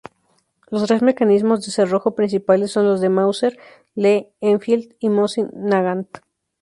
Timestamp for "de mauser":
3.01-3.59